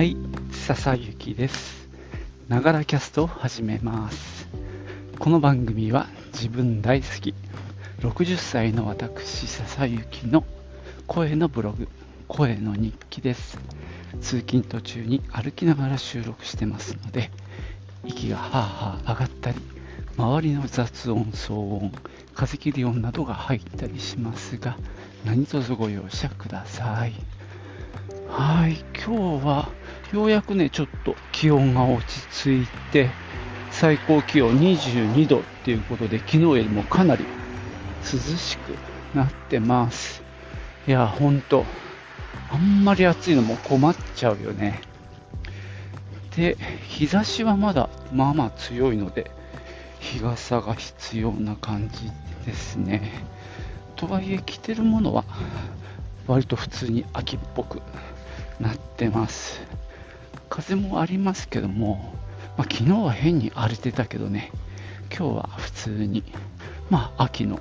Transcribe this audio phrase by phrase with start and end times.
[0.00, 0.16] はい、
[0.50, 1.86] 笹雪です。
[2.48, 4.48] ながらキャストを始めます。
[5.18, 7.34] この番組は自分大好き、
[7.98, 10.42] 60歳の私、笹雪の
[11.06, 11.86] 声のブログ、
[12.28, 13.58] 声の日記です。
[14.22, 17.30] 通勤途中に歩きながら収録してますので、
[18.06, 19.58] 息がはあはあ上がったり、
[20.16, 21.92] 周りの雑音、騒音、
[22.34, 24.78] 風切り音などが入ったりしますが、
[25.26, 27.12] 何卒ご容赦ください。
[28.32, 29.72] はい、今日は
[30.12, 33.10] ようやくね、ちょっと気温が落ち着いて、
[33.72, 37.26] 最高気温22度っていうことで、昨日よりもかなり
[38.00, 38.78] 涼しく
[39.14, 40.22] なってます。
[40.86, 41.66] いや、ほんと、
[42.50, 44.80] あんまり暑いのも困っちゃうよね。
[46.36, 49.28] で、日差しはまだまあまあ強いので、
[49.98, 52.10] 日傘が必要な感じ
[52.46, 53.12] ですね。
[53.96, 55.24] とはいえ、着てるものは
[56.28, 57.82] 割と普通に秋っぽく
[58.60, 59.60] なってます。
[60.48, 62.14] 風もありますけども、
[62.56, 64.52] まあ、昨日は変に荒れてたけどね、
[65.16, 66.22] 今日は普通に、
[66.90, 67.60] まあ、秋の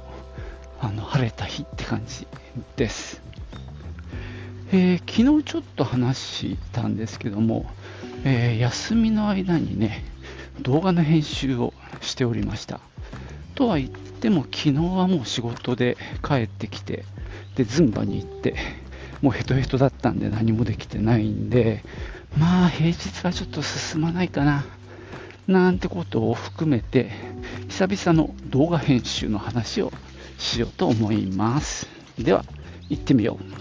[0.82, 2.28] あの晴れた日って感じ
[2.76, 3.22] です。
[4.72, 7.66] えー昨日ちょっと話したんですけども、
[8.24, 10.04] えー休みの間にね、
[10.62, 12.80] 動画の編集をしておりました。
[13.56, 17.04] とは言っても、昨日はもう仕事で帰ってきて、
[17.56, 18.56] で、ズンバに行って、
[19.22, 21.84] もうヘトヘトだったんで何もできてないんで、
[22.38, 24.66] まあ平日はちょっと進まないかな、
[25.48, 27.12] なんてことを含めて、
[27.68, 29.92] 久々の動画編集の話を
[30.38, 31.88] しようと思います。
[32.18, 32.46] では、
[32.90, 33.60] 行ってみよう。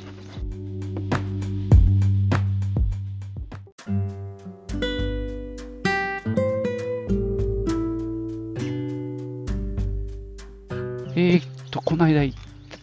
[11.16, 12.38] えー、っと、この間行っ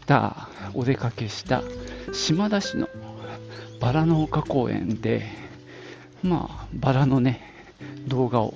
[0.06, 1.64] た、お出かけした
[2.16, 2.88] 島田市の
[3.82, 5.28] バラ農家公園で、
[6.24, 7.42] まあ、バラのね、
[8.08, 8.54] 動画を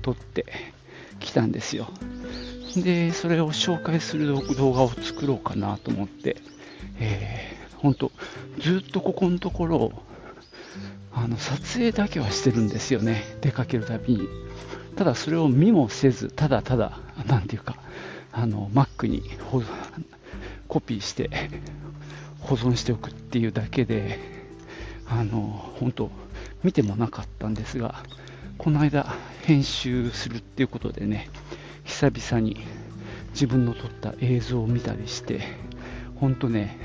[0.00, 0.46] 撮って
[1.18, 1.88] きたんですよ。
[2.76, 6.36] で、それを紹介する動画を作ろうかなと思って、
[7.00, 8.12] えー、ほんと、
[8.60, 9.92] ずっとここのところ、
[11.12, 14.28] あの撮影だけはしてるんですよね、出かけるたびに。
[14.96, 17.76] ただそれを見もせず、ただただ、なんていうか、
[18.32, 19.22] あの Mac に
[20.68, 21.28] コピーして
[22.50, 24.18] 保存しておくっていうだけで、
[25.06, 26.10] あの本当、
[26.64, 28.02] 見てもなかったんですが、
[28.58, 29.06] この間、
[29.44, 31.30] 編集するっていうことでね、
[31.84, 32.56] 久々に
[33.34, 35.42] 自分の撮った映像を見たりして、
[36.16, 36.76] 本当ね、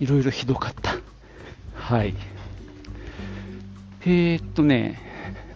[0.00, 0.96] いろいろひどかった。
[1.74, 2.14] はい。
[4.00, 4.98] えー、っとね、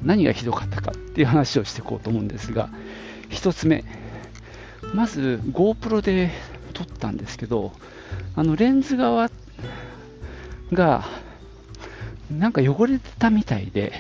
[0.03, 2.69] 何がひどかったかっていう話をしていこうと思うんですが、
[3.31, 3.85] 一つ目、
[4.93, 6.31] まず GoPro で
[6.81, 7.73] 撮ったんですけど、
[8.35, 9.31] あのレンズ側
[10.73, 11.05] が
[12.31, 13.93] なんか汚れてたみたいで、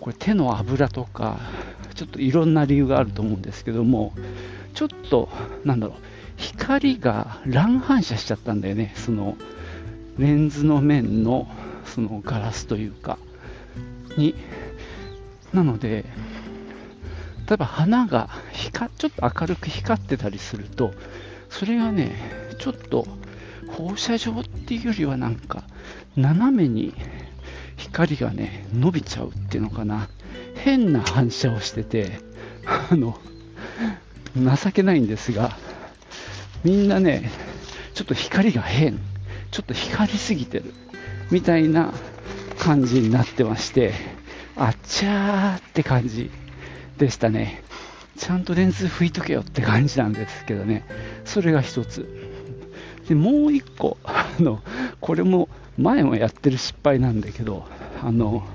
[0.00, 1.40] これ手の油とか、
[1.94, 4.12] ちょっといろんな理由があると思うんですけども、
[4.74, 5.28] ちょっと、
[5.64, 5.96] なんだろう、
[6.36, 9.36] 光が乱反射しちゃったんだよね、その
[10.18, 11.48] レンズの面の
[11.86, 13.18] そのガラスというか、
[14.16, 14.34] に。
[15.52, 16.04] なので、
[17.48, 20.92] 例えば花が光ちょっと明るく光ってたりすると、
[21.54, 22.10] それがね、
[22.58, 23.06] ちょっと
[23.68, 25.62] 放射状っていうよりはなんか、
[26.16, 26.92] 斜めに
[27.76, 30.08] 光がね、伸びちゃうっていうのかな。
[30.56, 32.18] 変な反射をしてて、
[32.90, 33.20] あの、
[34.36, 35.56] 情けないんですが、
[36.64, 37.30] みんなね、
[37.94, 38.98] ちょっと光が変、
[39.52, 40.74] ちょっと光りすぎてる、
[41.30, 41.94] みたいな
[42.58, 43.92] 感じになってまして、
[44.56, 46.32] あっちゃーって感じ
[46.98, 47.62] でしたね。
[48.16, 50.84] ちゃんとレンズ拭いとけよって感じなんですけどね。
[51.24, 52.08] それが一つ。
[53.08, 54.62] で、もう一個、あの、
[55.00, 55.48] これも
[55.78, 57.66] 前もやってる失敗なんだけど、
[58.02, 58.46] あの、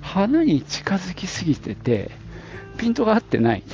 [0.00, 2.10] 花に近づきすぎてて、
[2.76, 3.64] ピントが合ってないっ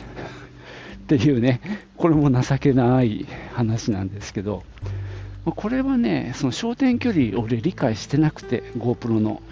[1.07, 1.61] ていうね、
[1.97, 4.63] これも情けない話なんですけど、
[5.45, 9.43] これはね、その焦点距離俺理解してなくて、GoPro の。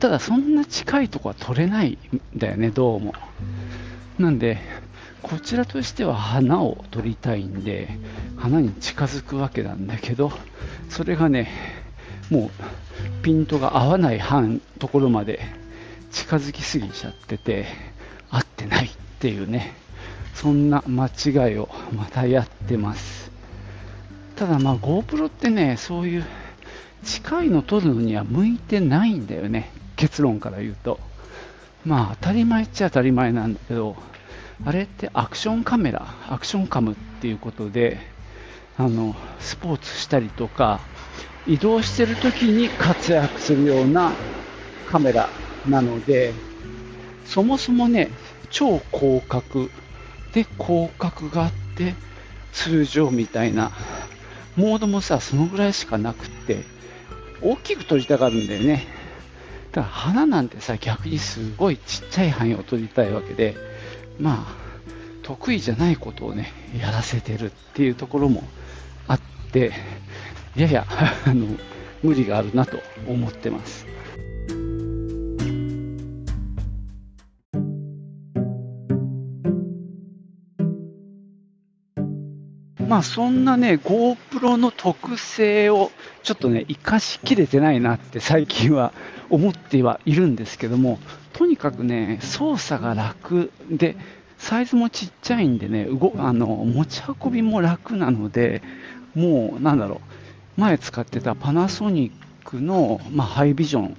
[0.00, 3.14] ただそんな近いとこは撮れないんだよね、どうも。
[4.18, 4.58] なんで、
[5.22, 7.88] こちらとしては花を撮りたいんで、
[8.36, 10.32] 花に近づくわけなんだけど、
[10.88, 11.48] それがね、
[12.30, 15.40] もうピントが合わない範ところまで
[16.12, 17.66] 近づきすぎちゃってて、
[18.30, 19.74] 合ってないっていうね、
[20.34, 23.30] そんな間違いをまたやってます。
[24.36, 26.24] ただまあ GoPro ってね、そういう
[27.02, 29.72] 近いの撮るのには向いてないんだよね。
[29.96, 31.00] 結論から言うと。
[31.84, 33.96] まあ当たり前っちゃ当たり前なんだけど、
[34.64, 37.98] あれってアクションカメラ、アクションカムっていうことで、
[38.76, 40.80] あの、スポーツしたりとか、
[41.46, 44.12] 移動してる時に活躍するような
[44.86, 45.28] カメラ
[45.68, 46.34] なので、
[47.24, 48.10] そもそもね、
[48.50, 49.68] 超広角
[50.32, 51.94] で広角があって、
[52.52, 53.72] 通常みたいな、
[54.56, 56.64] モードもさ、そのぐらいしかなくって、
[57.40, 58.86] 大きく撮りたがるんだよね。
[59.70, 63.56] だから花なんてさ、逆にすごいちっちゃい範囲を撮りたいわけで、
[64.18, 64.68] まあ、
[65.22, 68.42] 得意じゃないことをね、やらせてるっていうところも
[69.06, 69.20] あっ
[69.52, 69.72] て、
[70.56, 70.86] やや
[71.26, 71.46] あの
[72.02, 73.86] 無理があるなと思ってます。
[82.88, 85.92] まあそんなね、GoPro の特性を
[86.22, 88.94] ちょっとね、活かしきれてないなって最近は
[89.28, 90.98] 思ってはいるんですけども、
[91.38, 93.94] とにかくね、操作が楽で、
[94.38, 98.60] サイズもちっちゃいんでね、動あの持ち運びも楽なので、
[99.14, 100.00] もうなんだろ
[100.56, 102.12] う、前使ってたパナソニッ
[102.44, 103.96] クの、まあ、ハイビジョン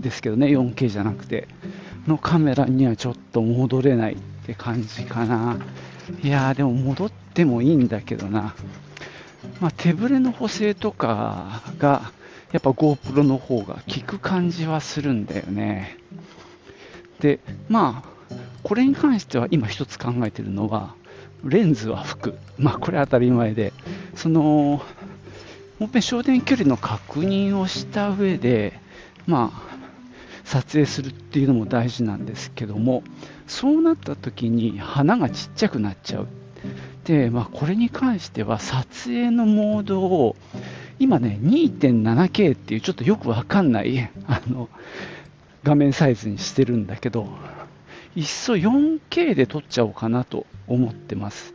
[0.00, 1.46] ですけどね、4K じゃなくて、
[2.08, 5.58] のカメラにはちょっと戻れないって感じかな。
[6.24, 8.56] いやー、でも戻ってもいいんだけどな。
[9.60, 12.10] まあ、手ぶれの補正とかが、
[12.50, 16.00] やっぱ GoPro の方が効く感じはするんだよね。
[17.20, 17.38] で、
[17.68, 20.94] まあ、これに関しては今一つ考えてるのは、
[21.44, 22.34] レンズは吹く。
[22.58, 23.72] まあ、これ当たり前で、
[24.14, 24.82] その、も
[25.80, 28.78] う一遍焦点距離の確認をした上で、
[29.26, 29.70] まあ、
[30.44, 33.02] 撮影するっていうのも大事なんですけども、
[33.46, 36.28] そうなった時に花がちっちゃくなっちゃう。
[37.04, 40.36] で、まあ、これに関しては撮影のモードを
[40.98, 44.68] 今ね 2.7K っていうちょっとよくわかんないあの
[45.62, 47.28] 画面サイズにしてるんだけど
[48.16, 51.54] いっそ 4K で撮っちゃおうかなと思ってます。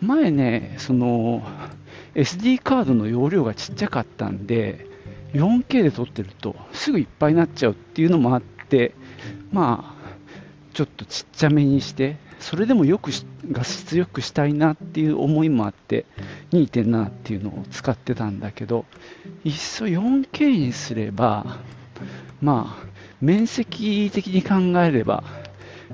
[0.00, 1.42] 前ねその
[2.14, 4.86] SD カードの容量がちっちゃかったんで
[5.34, 8.94] 4K で撮ってるとすぐいっぱいになっちゃうっていうのもあって、
[9.52, 10.08] まあ、
[10.72, 13.10] ちょっとちっちゃめにして、それでもよく
[13.50, 16.06] 画質よくしたいなっていう思いもあって、
[16.52, 18.84] 2.7っていうのを使ってたんだけど、
[19.44, 21.58] いっそ 4K にすれば、
[22.40, 22.87] まあ、
[23.20, 25.24] 面積的に考えれば、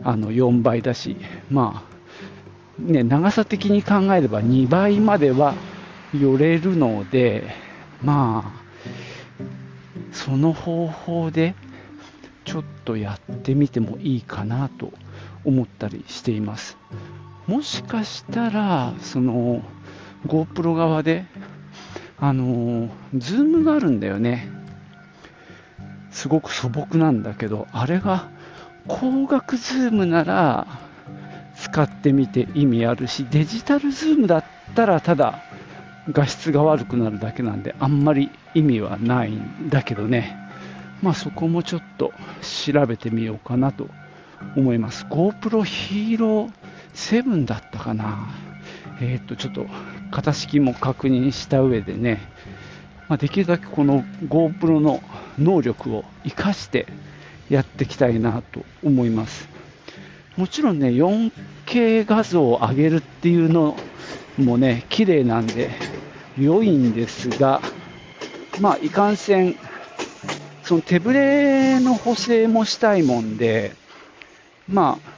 [0.03, 1.17] あの4倍だし、
[1.51, 5.55] まあ、ね、長さ的に考えれば2倍までは
[6.13, 7.45] 寄れるので、
[8.03, 8.65] まあ、
[10.13, 11.55] その方法で
[12.45, 14.93] ちょっとやってみてもいいかなと
[15.45, 16.77] 思ったりしています。
[17.47, 19.63] もしかしたらその
[20.27, 21.27] GoPro 側で
[22.19, 24.49] あのズームがあるんだよね。
[26.15, 28.29] すごく素朴なんだけどあれが
[28.89, 30.67] 光学ズームなら
[31.57, 34.45] 使ってみて意味あるしデジタルズームだっ
[34.75, 35.43] たらただ
[36.11, 40.39] 画質が悪くなるだけなんであんまり意味はないんだけどね。
[41.03, 42.13] まあそこもちょっと
[42.43, 43.89] 調べてみようかなと
[44.57, 45.07] 思います。
[45.07, 46.51] GoPro Hero
[46.95, 48.29] 7だったかな。
[49.01, 49.67] えっ、とちょっと
[50.11, 52.21] 型式も確認した上でね、
[53.09, 55.03] まあ、できるだけこの GoPro の
[55.39, 56.87] 能力を生かして
[57.51, 59.49] やっていきたいなと思います。
[60.37, 63.77] もちろんね 4K 画像を上げるっていうの
[64.37, 65.71] もね綺麗なんで
[66.39, 67.61] 良いんですが、
[68.61, 69.57] まあ、いかんせん、
[70.65, 73.73] その手ぶれの補正もしたいもんで、
[74.69, 75.15] まあ、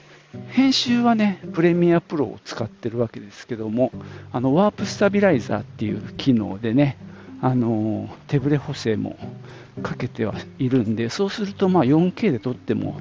[0.49, 3.93] 編集はね、プレミアプロを使ってるわけですけども、
[4.33, 6.99] あのワープスタビライザーっていう機能でね、
[7.43, 9.17] あの手ぶれ補正も
[9.83, 13.01] かけてはいるんで、そうするとまあ 4K で撮っても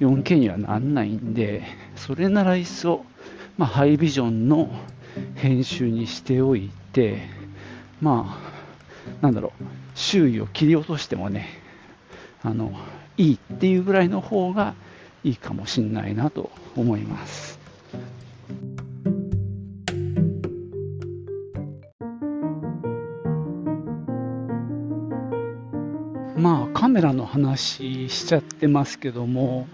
[0.00, 1.62] 4K にはなんないんで、
[1.94, 3.04] それならいっそ、
[3.56, 4.70] まあ、ハイビジョンの
[5.34, 7.22] 編集にしておいて、
[8.00, 8.38] ま
[9.20, 9.64] あ、なんだろう、
[9.94, 11.48] 周囲を切り落としてもね、
[12.42, 12.72] あの、
[13.16, 14.74] いいっていうぐらいの方が
[15.24, 17.58] いいかもしんないなと思います。
[26.36, 29.66] まあカメラの話しちゃってますけども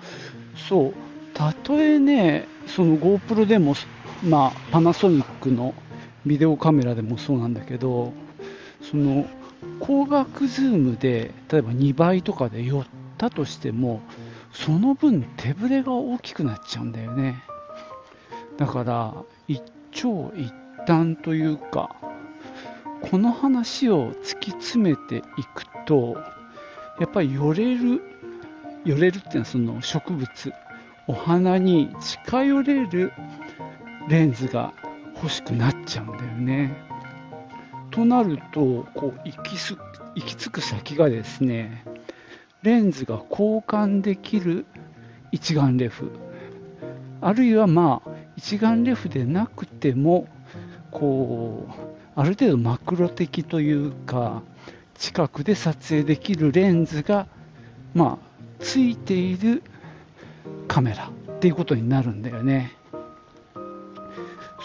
[0.68, 0.94] そう
[1.34, 3.74] たとえねその GoPro でも
[4.22, 5.74] まあパナソニックの
[6.24, 8.12] ビデオカメラでもそうなんだけど
[8.80, 9.26] その
[9.80, 12.86] 光学ズームで例えば2倍とかで寄っ
[13.18, 14.00] たとしても
[14.52, 17.42] その分手ぶれが大きくなっちゃうんだよね。
[18.58, 19.14] だから
[19.48, 20.52] 一長一
[20.86, 21.96] 短というか
[23.10, 26.16] この話を突き詰めていくと
[27.00, 28.02] やっぱり寄れる
[28.84, 30.52] 寄れるっていうのはその植物
[31.06, 33.12] お花に近寄れる
[34.08, 34.72] レンズが
[35.14, 36.76] 欲しくなっちゃうんだよね。
[37.90, 39.76] となるとこう行きす
[40.14, 41.84] 行き着く先がですね
[42.62, 44.64] レンズが交換できる
[45.30, 46.10] 一眼レフ
[47.20, 50.26] あるいはまあ一眼レフでなくても
[50.90, 51.72] こう
[52.14, 54.42] ある程度マクロ的というか
[54.98, 57.26] 近くで撮影できるレンズが
[57.94, 59.62] まあついている
[60.68, 62.72] カメラっていうことになるんだよね。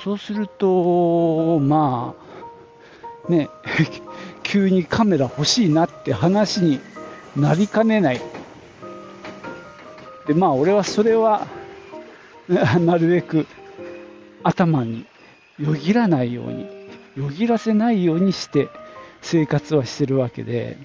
[0.03, 2.15] そうするとま
[3.27, 3.49] あね
[4.43, 6.79] 急にカメラ欲しいなって話に
[7.35, 8.21] なりかねない。
[10.27, 11.47] でまあ俺はそれは
[12.47, 13.47] なるべく
[14.43, 15.05] 頭に
[15.59, 16.67] よぎらないように
[17.15, 18.69] よぎらせないようにして
[19.21, 20.77] 生活はしてるわけで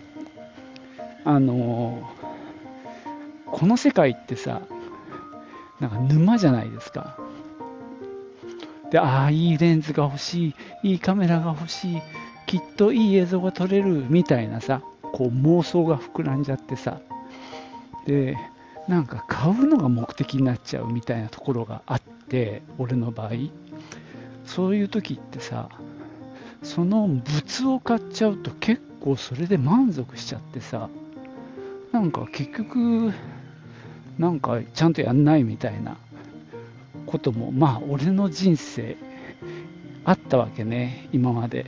[1.25, 2.11] あの
[3.47, 4.63] この世界ってさ
[5.81, 7.19] なんか沼じゃないですか。
[8.91, 12.03] でああいいレンズが欲しいいいカメラが欲しい
[12.47, 17.01] きっといい映像が撮れるみたいなさこう妄想が膨らんじゃってさ。
[18.07, 18.37] で
[18.89, 23.31] なんか買うのが目的になっちゃうみたいなところがあって俺の場合。
[24.45, 25.69] そういう時ってさ
[26.63, 30.89] その物を買っちゃうと結構それで満足しちゃってさ
[31.93, 33.13] なんか結局
[34.19, 35.97] なんかちゃんとやんないみたいな
[37.07, 38.97] こともまあ俺の人生
[40.05, 41.67] あったわけね今まで。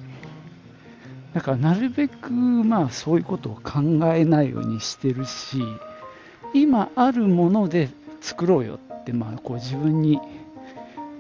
[1.35, 3.81] だからなるべくまあそういうことを考
[4.15, 5.65] えないようにしてるし
[6.55, 10.21] 今あるもので作ろうよって、まあ、こう自分に、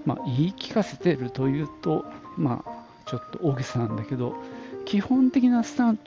[0.07, 2.05] まあ、言い聞かせてるというと、
[2.37, 2.74] まあ、
[3.07, 4.35] ちょっと大げさなんだけど
[4.85, 5.99] 基本的なスタン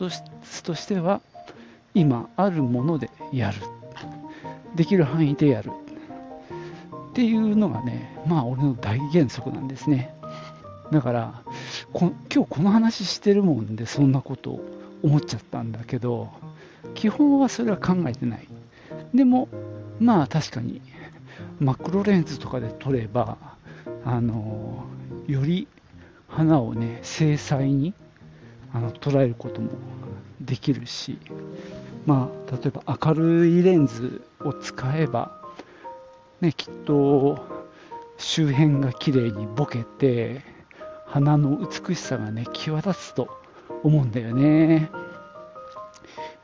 [0.44, 1.22] スとしては
[1.94, 3.58] 今あるものでやる。
[4.76, 5.72] できる範囲でやる。
[7.12, 10.14] っていうのがねまあ俺の大原則なんですね。
[10.92, 11.42] だから
[11.94, 14.66] 今日この話してるもんでそんなことを
[15.04, 16.30] 思っちゃったんだけど
[16.94, 18.48] 基本はそれは考えてない。
[19.14, 19.50] でも
[20.00, 20.82] まあ確かに
[21.60, 23.38] マクロレンズとかで撮れば
[24.06, 24.86] あの
[25.28, 25.68] より
[26.28, 27.94] 花をね精細に
[28.74, 29.70] あの捉えることも
[30.42, 31.18] できるし
[32.06, 35.42] まあ例えば明るいレンズを使えば
[36.42, 37.40] ねきっと
[38.18, 40.42] 周辺が綺麗にボケて
[41.06, 43.30] 花の美しさがね際立つと
[43.84, 44.90] 思うんだよね。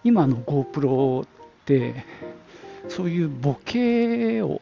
[0.04, 1.28] 今の GoPro っ
[1.66, 2.06] て
[2.90, 4.62] そういうボケを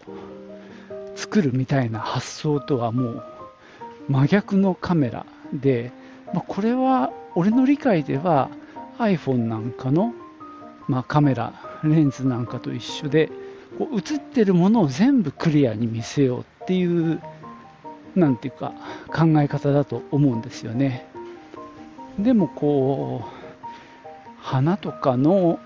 [1.16, 3.31] 作るみたいな発想とはもう
[4.12, 5.92] 真逆のカメラで、
[6.34, 8.50] まあ、これは俺の理解では
[9.00, 10.14] iPhone なんかの、
[10.88, 11.54] まあ、カメラ
[11.84, 13.30] レンズなんかと一緒で
[13.78, 17.22] こう映ってるものを全部クリアに見せようっていう
[18.16, 18.74] なんていうか
[19.08, 21.08] 考え方だと思うんですよね。
[22.20, 23.30] でもこう
[24.38, 25.60] 花とかの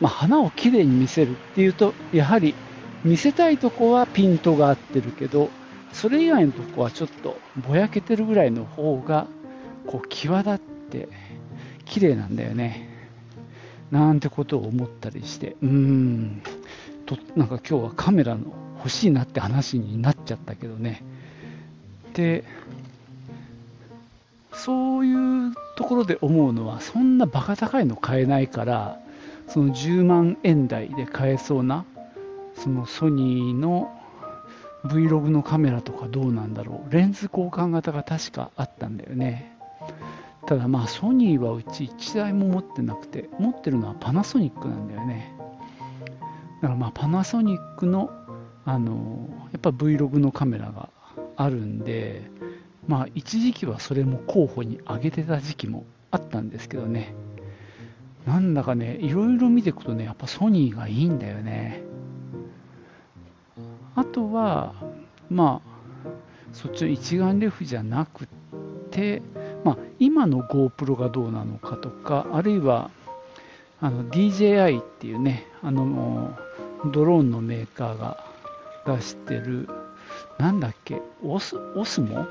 [0.00, 2.54] まあ、花をきれいに見せるっていうとやはり
[3.04, 5.50] 見せたいとこはピントが合ってるけど
[5.92, 7.36] それ以外のとこはちょっと
[7.68, 9.26] ぼやけてるぐらいの方が
[9.86, 11.08] こう際立って
[11.84, 12.88] 綺麗なんだよね。
[13.90, 15.56] なんてことを思ったりして。
[15.62, 16.42] うーん。
[17.06, 21.02] となんか今日はカメラの欲しいなって話になっちゃったけどね。
[22.14, 22.44] で
[24.52, 29.00] そういうところで思うのはそんなバカ高いの買えないから
[29.48, 31.84] その10万円台で買えそうな
[32.56, 33.99] そのソニーの
[34.84, 36.92] Vlog のカメラとかどうなんだろう。
[36.92, 39.56] レンズ交換型が確かあったんだよね。
[40.46, 45.34] ただまあソニーはうち1台も持ってなくて持ってるのはパナソニックなんだよね。
[46.62, 48.10] だからまあパナソニックの
[48.64, 50.88] あのやっぱ Vlog のカメラが
[51.36, 52.22] あるんで
[52.86, 57.14] まあ一時期はそれも候補に挙げてた時期もあったんですけどね。
[58.26, 61.82] なんだかね、いろいろ見ていくとね、やっぱソニーがいいんだよね。
[63.96, 64.74] あとは、
[65.28, 66.08] まあ、
[66.52, 68.26] そっちの一眼レフじゃなく
[68.90, 69.22] て、
[69.64, 72.90] まあ、今の GoPro がどうなのかとか、あるいは
[73.80, 76.36] あの DJI っていうね、あの
[76.92, 78.24] ドローンのメーカーが
[78.86, 79.68] 出してる、
[80.38, 82.26] なんだっけ、オスオスモ？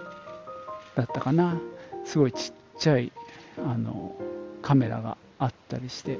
[0.95, 1.59] だったかな、
[2.05, 3.11] すごいちっちゃい
[3.57, 4.15] あの
[4.61, 6.17] カメラがあったりして、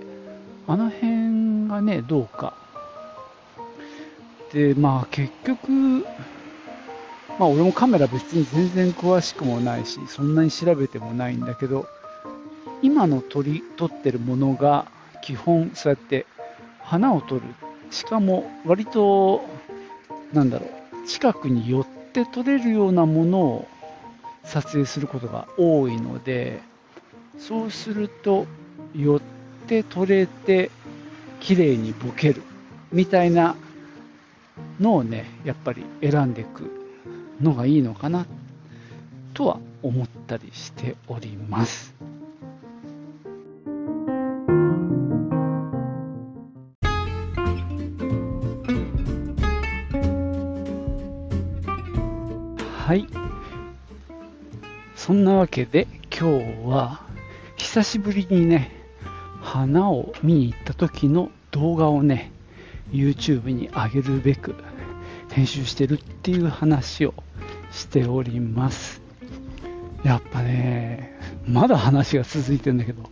[0.68, 2.54] あの辺がね、どうか。
[4.52, 6.04] で、まあ結局、
[7.38, 11.86] まあ俺もカメラ別に全然詳しくもないし、そんなに調べてもないんだけど、
[12.82, 14.92] 今の撮り撮ってるものが
[15.22, 16.26] 基本そうやって
[16.80, 17.42] 花を撮る。
[17.90, 19.50] しかも割と、
[20.34, 20.68] なんだろ
[21.04, 23.68] う、近くに寄って撮れるようなものを
[24.44, 26.62] 撮影することが多いので、
[27.38, 28.48] そうすると
[28.94, 29.22] 寄っ
[29.68, 30.72] て取れて
[31.40, 32.44] 綺麗にボケる
[32.92, 33.56] みたいな
[34.80, 36.72] のをねやっぱり選んでいく
[37.42, 38.26] のがいいのかな
[39.34, 41.96] とは思ったりしております。
[52.90, 53.06] はい。
[54.96, 57.02] そんなわけで今日は
[57.56, 58.72] 久しぶりにね、
[59.42, 62.32] 花を見に行った時の動画をね、
[62.92, 64.56] YouTube に上げるべく
[65.32, 67.14] 編集してるっていう話を
[67.72, 69.02] しております。
[70.04, 73.04] やっぱね、まだ話が続いてんだけど、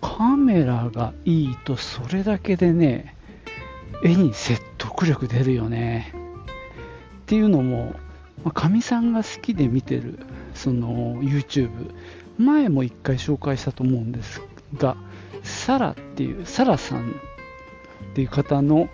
[0.00, 3.16] カメラがいいとそれだけでね、
[4.02, 6.12] 絵に説得力出るよね。
[6.14, 7.94] っていうのも、
[8.54, 10.20] かみさんが好きで見てる
[10.54, 11.70] その YouTube、
[12.38, 14.42] 前も一回紹介したと思うんです
[14.76, 14.96] が、
[15.42, 17.12] サラっていう、サラさんっ
[18.14, 18.88] ていう方の、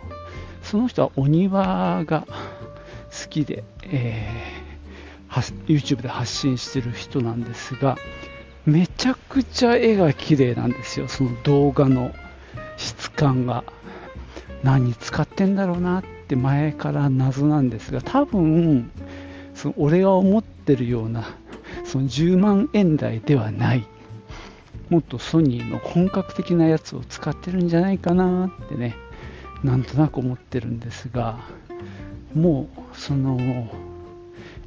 [0.62, 7.97] その人はお庭が好きで、えー、YouTube で発信してる人なんですが、
[8.64, 12.14] めちゃくちゃ絵が綺麗なんですよ、その動画の
[12.76, 13.64] 質感が。
[14.62, 18.90] 何使ってんだろうなって前から謎なんですが、多分
[19.54, 21.25] その俺が思ってるような
[21.85, 23.85] その10万円台ではない。
[24.88, 28.95] もっとソニーの本格的なやつを使ってるんじゃないかなってね。
[29.62, 31.38] なんとなく思ってるんですが
[32.35, 33.71] もうその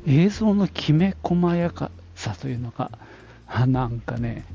[0.07, 2.91] 映像のきめ細やかさというのが
[3.67, 4.45] なんかね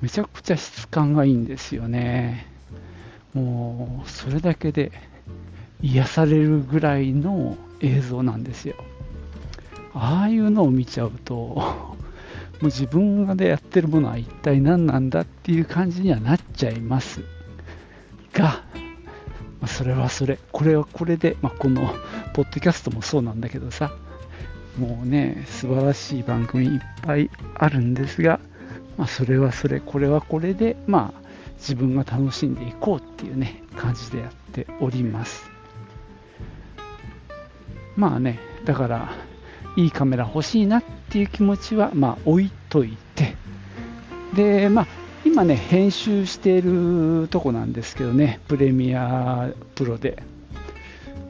[0.00, 2.46] めちゃくちゃ質感がいいんですよね。
[3.32, 4.92] もうそれだけで
[5.80, 8.74] 癒されるぐらいの映像なんですよ。
[9.94, 11.88] ああいうのを見ちゃうと、も
[12.62, 17.22] う自分がでやってるものは一体何なんだっていう感じにはなっちゃいます
[18.32, 18.62] が、
[19.60, 21.94] まあ、それはそれ、これはこれで、まあ、この
[22.34, 23.92] ポッドキャストもそうなんだけどさ、
[24.78, 28.40] もうね、素晴らしい番組いっぱいあるんですが、
[28.96, 31.24] まあ、それはそれ、これはこれで、まあ、
[31.58, 35.50] 自分が楽しんでいこうっていうね、感じでやっております。
[37.96, 39.12] まあね、だから、
[39.76, 43.36] いいカメラ欲しいなっていう気持ちは、まあ、置いといて、
[44.34, 44.86] で、まあ、
[45.24, 50.22] 今ね、編集しているとこなんですけどね、プレミアプロで。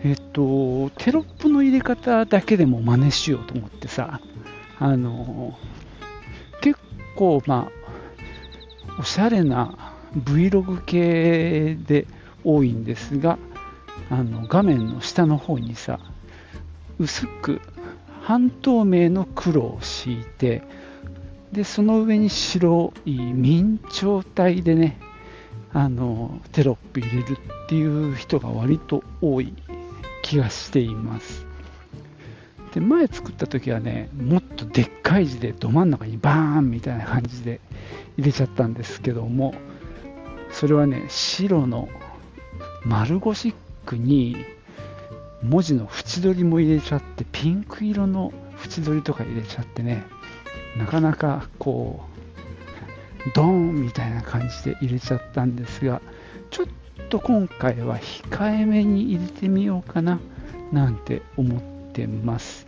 [0.02, 4.20] えっと、テロップの入れ方だけでも真似しようと思ってさ、
[4.78, 5.56] あの、
[6.60, 6.78] 結
[7.16, 12.06] 構、まあ、おしゃれな Vlog 系で
[12.44, 13.38] 多いんですが、
[14.10, 16.00] あの画面の下の方にさ、
[16.98, 17.60] 薄く
[18.22, 20.62] 半透明の黒を敷いて
[21.54, 24.98] でその上に白い明朝体でね
[25.72, 29.54] あのテロップ入れるっていう人が割と多い
[30.22, 31.46] 気がしています。
[32.74, 37.60] で前作った時はねもっとでっかい字でど真ん中にバーンみたいな感じで
[38.18, 39.54] 入れちゃったんですけども
[40.50, 41.88] それはね白の
[42.84, 43.54] 丸ゴシッ
[43.86, 44.44] クに
[45.44, 48.32] 文字の縁取りも入れちゃってピンク色の
[48.64, 50.04] 縁取りとか入れちゃってね
[50.76, 52.00] なかなかこ
[53.26, 56.00] うドーンみたいな感じで入れちゃったんですが
[56.50, 56.66] ちょっ
[57.08, 60.20] と今回は控えめに入れてみようかな
[60.72, 62.66] なんて思ってます。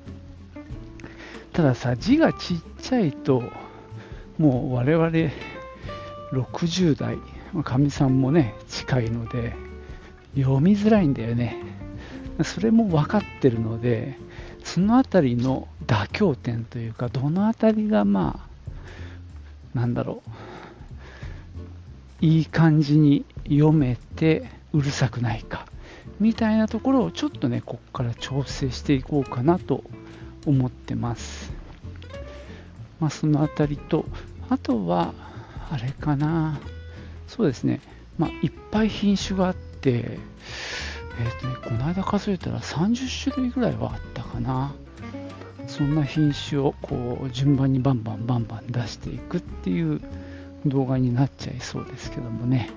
[1.53, 3.42] たださ字がちっちゃいと
[4.37, 5.11] もう我々
[6.33, 7.16] 60代
[7.62, 9.55] かみさんもね近いので
[10.37, 11.57] 読みづらいんだよね
[12.45, 14.19] それも分かってるので
[14.66, 18.48] その辺りの妥協点というかどの辺りがま
[19.74, 20.31] あなんだろう。
[22.20, 25.66] いい感じに読めてうるさくないか
[26.18, 29.85] みたいなところをちょっとねここから調整していこうかなと
[30.46, 31.52] 思ってます。
[32.98, 34.05] まあその辺りと
[34.50, 35.14] あとは
[35.70, 36.59] あれかな。
[37.29, 37.81] そうですね。
[38.18, 40.18] まあいっぱい品種があって
[41.18, 44.74] えっ、ー、とね、この間数えたら30種類ぐらいはあったかな。
[45.66, 50.00] そんな品種をこう順番にバンバンバンバン出していくっていう
[50.64, 52.70] 動画になっちゃいそうですけどもね。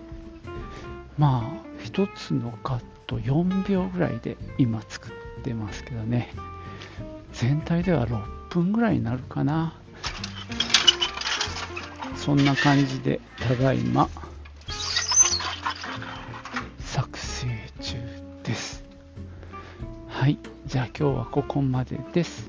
[1.17, 5.12] まあ、1つのカット4秒ぐらいで今作っ
[5.43, 6.34] てますけどね。
[7.34, 9.73] 全体では6分ぐらいになるかな。
[12.15, 14.10] そんな感じで、ただいま、
[20.70, 22.48] じゃあ今日はここまでです。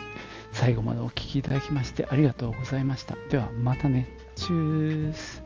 [0.52, 3.16] 最後までお聴きいただきましてありがとうございました。
[3.30, 4.14] ではまたね。
[4.36, 5.39] チュース。